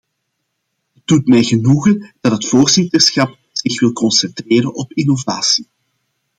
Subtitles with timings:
[0.93, 5.67] Het doet mij genoegen dat het voorzitterschap zich wil concentreren op innovatie.